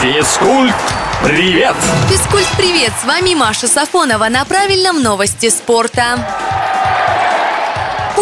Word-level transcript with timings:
Физкульт, 0.00 0.74
привет! 1.22 1.76
Физкульт, 2.08 2.48
привет! 2.56 2.90
С 3.02 3.04
вами 3.04 3.34
Маша 3.34 3.68
Сафонова 3.68 4.30
на 4.30 4.46
правильном 4.46 5.02
новости 5.02 5.50
спорта. 5.50 6.49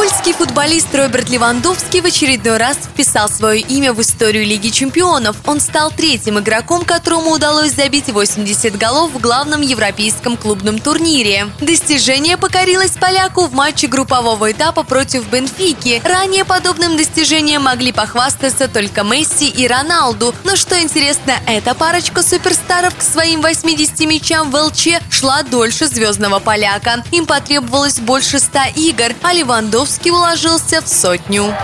Польский 0.09 0.33
футболист 0.33 0.95
Роберт 0.95 1.29
Левандовский 1.29 2.01
в 2.01 2.07
очередной 2.07 2.57
раз 2.57 2.79
вписал 2.79 3.29
свое 3.29 3.61
имя 3.61 3.93
в 3.93 4.01
историю 4.01 4.47
Лиги 4.47 4.71
чемпионов. 4.71 5.37
Он 5.45 5.61
стал 5.61 5.91
третьим 5.91 6.39
игроком, 6.39 6.87
которому 6.87 7.33
удалось 7.33 7.75
забить 7.75 8.09
80 8.09 8.79
голов 8.79 9.13
в 9.13 9.21
главном 9.21 9.61
европейском 9.61 10.39
клубном 10.39 10.79
турнире. 10.79 11.49
Достижение 11.61 12.39
покорилось 12.39 12.93
поляку 12.93 13.49
в 13.49 13.53
матче 13.53 13.87
группового 13.87 14.51
этапа 14.51 14.83
против 14.83 15.29
Бенфики. 15.29 16.01
Ранее 16.03 16.47
подобным 16.47 16.97
достижением 16.97 17.65
могли 17.65 17.93
похвастаться 17.93 18.67
только 18.67 19.03
Месси 19.03 19.51
и 19.51 19.67
Роналду. 19.69 20.35
Но 20.43 20.57
что 20.57 20.81
интересно, 20.81 21.35
эта 21.47 21.75
парочка 21.75 22.23
суперстаров 22.23 22.97
к 22.97 23.03
своим 23.03 23.43
80 23.43 24.01
мячам 24.07 24.51
в 24.51 24.57
ЛЧ 24.57 25.03
шла 25.11 25.43
дольше 25.43 25.87
звездного 25.87 26.39
поляка. 26.39 27.05
Им 27.11 27.27
потребовалось 27.27 28.01
больше 28.01 28.39
100 28.39 28.59
игр, 28.75 29.15
а 29.23 29.35
Левандовский 29.35 29.98
Левандовский 29.99 30.11
уложился 30.11 30.81
в 30.81 30.89
сотню. 30.89 31.55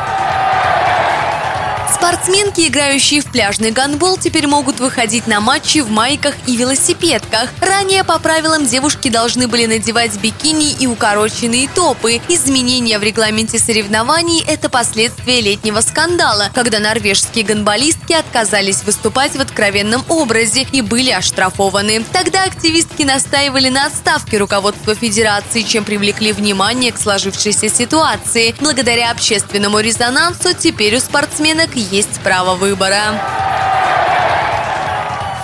Спортсменки, 2.06 2.68
играющие 2.68 3.22
в 3.22 3.32
пляжный 3.32 3.70
гандбол, 3.70 4.18
теперь 4.18 4.46
могут 4.46 4.78
выходить 4.78 5.26
на 5.26 5.40
матчи 5.40 5.78
в 5.78 5.90
майках 5.90 6.34
и 6.46 6.54
велосипедках. 6.54 7.48
Ранее 7.62 8.04
по 8.04 8.18
правилам 8.18 8.66
девушки 8.66 9.08
должны 9.08 9.48
были 9.48 9.64
надевать 9.64 10.14
бикини 10.20 10.72
и 10.78 10.86
укороченные 10.86 11.66
топы. 11.66 12.20
Изменения 12.28 12.98
в 12.98 13.02
регламенте 13.02 13.58
соревнований– 13.58 14.44
это 14.46 14.68
последствия 14.68 15.40
летнего 15.40 15.80
скандала, 15.80 16.50
когда 16.52 16.78
норвежские 16.78 17.42
гандболистки 17.42 18.12
отказались 18.12 18.82
выступать 18.82 19.34
в 19.34 19.40
откровенном 19.40 20.04
образе 20.10 20.66
и 20.72 20.82
были 20.82 21.10
оштрафованы. 21.10 22.04
Тогда 22.12 22.44
активистки 22.44 23.04
настаивали 23.04 23.70
на 23.70 23.86
отставке 23.86 24.36
руководства 24.36 24.94
федерации, 24.94 25.62
чем 25.62 25.84
привлекли 25.84 26.32
внимание 26.32 26.92
к 26.92 26.98
сложившейся 26.98 27.70
ситуации. 27.70 28.54
Благодаря 28.60 29.10
общественному 29.10 29.80
резонансу 29.80 30.52
теперь 30.52 30.96
у 30.96 31.00
спортсменок 31.00 31.74
есть 31.94 32.20
право 32.22 32.56
выбора. 32.56 33.43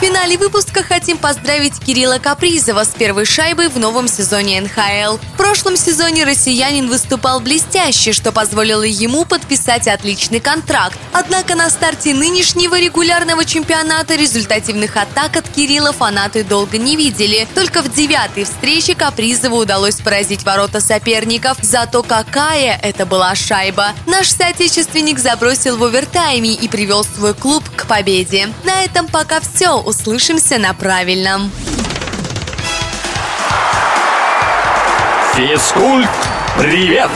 В 0.01 0.03
финале 0.03 0.39
выпуска 0.39 0.83
хотим 0.83 1.19
поздравить 1.19 1.79
Кирилла 1.79 2.17
Капризова 2.17 2.85
с 2.85 2.89
первой 2.89 3.27
шайбой 3.27 3.69
в 3.69 3.79
новом 3.79 4.09
сезоне 4.09 4.63
НХЛ. 4.63 5.19
В 5.19 5.37
прошлом 5.37 5.77
сезоне 5.77 6.25
россиянин 6.25 6.89
выступал 6.89 7.41
блестяще, 7.41 8.15
что 8.15 8.33
позволило 8.33 8.83
ему 8.83 9.27
подписать 9.27 9.87
отличный 9.87 10.41
контракт. 10.41 10.99
Однако 11.13 11.55
на 11.55 11.69
старте 11.69 12.15
нынешнего 12.15 12.81
регулярного 12.81 13.45
чемпионата 13.45 14.15
результативных 14.15 14.97
атак 14.97 15.37
от 15.37 15.47
Кирилла 15.51 15.93
фанаты 15.93 16.45
долго 16.45 16.79
не 16.79 16.97
видели. 16.97 17.47
Только 17.55 17.83
в 17.83 17.93
девятой 17.93 18.45
встрече 18.45 18.95
Капризову 18.95 19.59
удалось 19.59 19.97
поразить 19.97 20.45
ворота 20.45 20.81
соперников. 20.81 21.59
Зато 21.61 22.03
какая 22.03 22.81
это 22.83 23.05
была 23.05 23.35
шайба! 23.35 23.89
Наш 24.07 24.31
соотечественник 24.31 25.19
забросил 25.19 25.77
в 25.77 25.85
овертайме 25.85 26.55
и 26.55 26.69
привел 26.69 27.05
свой 27.05 27.35
клуб 27.35 27.65
к 27.77 27.85
победе. 27.85 28.49
На 28.65 28.83
этом 28.83 29.07
пока 29.07 29.41
все 29.41 29.90
услышимся 29.91 30.59
на 30.59 30.73
правильном. 30.73 31.51
Физкульт, 35.35 36.09
привет! 36.57 37.11